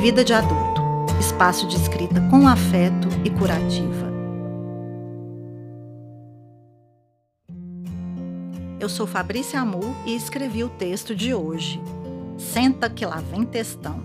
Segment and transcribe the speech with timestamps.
[0.00, 0.80] Vida de Adulto
[1.20, 4.10] espaço de escrita com afeto e curativa.
[8.80, 11.78] Eu sou Fabrícia Amu e escrevi o texto de hoje.
[12.38, 14.02] Senta que lá vem textão.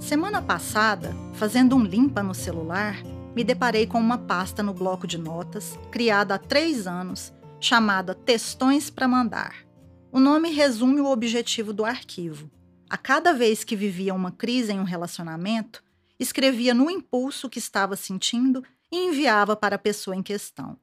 [0.00, 3.00] Semana passada, fazendo um limpa no celular,
[3.36, 8.90] me deparei com uma pasta no bloco de notas, criada há três anos, chamada Textões
[8.90, 9.54] para Mandar.
[10.10, 12.50] O nome resume o objetivo do arquivo.
[12.88, 15.82] A cada vez que vivia uma crise em um relacionamento,
[16.18, 20.78] escrevia no impulso que estava sentindo e enviava para a pessoa em questão.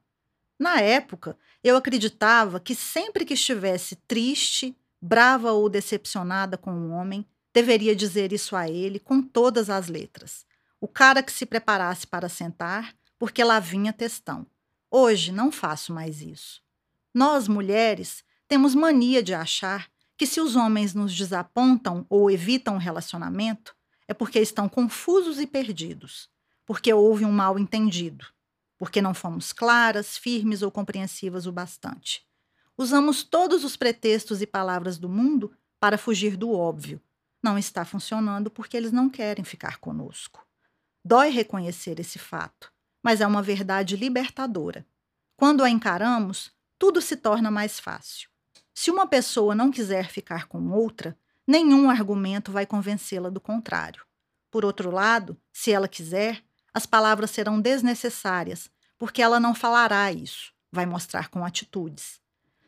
[0.58, 7.26] Na época, eu acreditava que sempre que estivesse triste, brava ou decepcionada com um homem,
[7.52, 10.46] deveria dizer isso a ele com todas as letras.
[10.80, 14.46] O cara que se preparasse para sentar, porque lá vinha textão.
[14.90, 16.62] Hoje não faço mais isso.
[17.14, 19.88] Nós, mulheres, temos mania de achar
[20.22, 23.74] que se os homens nos desapontam ou evitam um relacionamento,
[24.06, 26.30] é porque estão confusos e perdidos,
[26.64, 28.24] porque houve um mal entendido,
[28.78, 32.24] porque não fomos claras, firmes ou compreensivas o bastante.
[32.78, 37.02] Usamos todos os pretextos e palavras do mundo para fugir do óbvio.
[37.42, 40.46] Não está funcionando porque eles não querem ficar conosco.
[41.04, 44.86] Dói reconhecer esse fato, mas é uma verdade libertadora.
[45.36, 48.30] Quando a encaramos, tudo se torna mais fácil.
[48.74, 54.04] Se uma pessoa não quiser ficar com outra, nenhum argumento vai convencê-la do contrário.
[54.50, 56.42] Por outro lado, se ela quiser,
[56.72, 62.20] as palavras serão desnecessárias, porque ela não falará isso, vai mostrar com atitudes.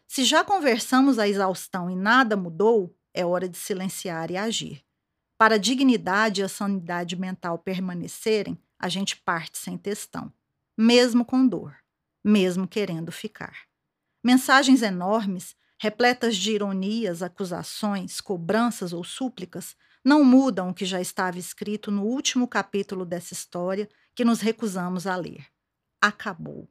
[0.07, 4.85] Se já conversamos a exaustão e nada mudou, é hora de silenciar e agir.
[5.39, 10.33] Para a dignidade e a sanidade mental permanecerem, a gente parte sem testão,
[10.77, 11.77] mesmo com dor,
[12.23, 13.67] mesmo querendo ficar.
[14.23, 21.39] Mensagens enormes repletas de ironias, acusações, cobranças ou súplicas, não mudam o que já estava
[21.39, 25.47] escrito no último capítulo dessa história que nos recusamos a ler.
[26.01, 26.69] Acabou.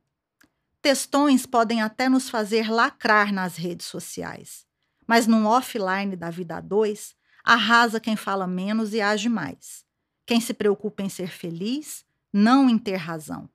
[0.81, 4.65] Textões podem até nos fazer lacrar nas redes sociais,
[5.07, 9.83] mas num offline da vida a dois, arrasa quem fala menos e age mais.
[10.25, 13.49] Quem se preocupa em ser feliz, não em ter razão.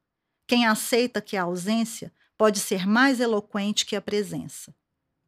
[0.47, 4.75] Quem aceita que a ausência pode ser mais eloquente que a presença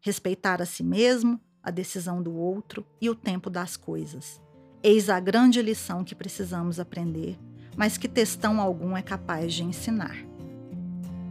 [0.01, 4.41] respeitar a si mesmo, a decisão do outro e o tempo das coisas.
[4.83, 7.39] Eis a grande lição que precisamos aprender,
[7.77, 10.17] mas que textão algum é capaz de ensinar.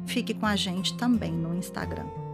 [0.05, 2.28] Fique com a gente também no Instagram.